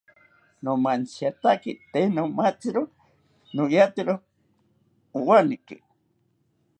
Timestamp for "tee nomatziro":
1.91-2.81